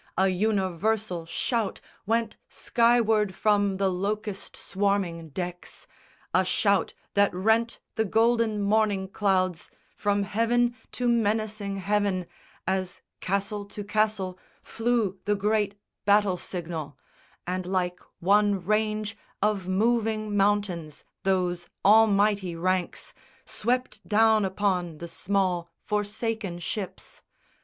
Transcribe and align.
A 0.17 0.29
universal 0.29 1.27
shout 1.27 1.79
Went 2.07 2.35
skyward 2.49 3.35
from 3.35 3.77
the 3.77 3.89
locust 3.91 4.55
swarming 4.57 5.29
decks, 5.29 5.85
A 6.33 6.43
shout 6.43 6.95
that 7.13 7.31
rent 7.35 7.79
the 7.93 8.03
golden 8.03 8.63
morning 8.63 9.07
clouds 9.07 9.69
From 9.95 10.23
heaven 10.23 10.75
to 10.93 11.07
menacing 11.07 11.77
heaven, 11.77 12.25
as 12.65 13.03
castle 13.19 13.63
to 13.65 13.83
castle 13.83 14.39
Flew 14.63 15.19
the 15.25 15.35
great 15.35 15.75
battle 16.03 16.35
signal, 16.35 16.97
and 17.45 17.67
like 17.67 17.99
one 18.17 18.65
range 18.65 19.15
Of 19.39 19.67
moving 19.67 20.35
mountains, 20.35 21.03
those 21.21 21.67
almighty 21.85 22.55
ranks 22.55 23.13
Swept 23.45 24.01
down 24.07 24.45
upon 24.45 24.97
the 24.97 25.07
small 25.07 25.69
forsaken 25.83 26.57
ships! 26.57 27.21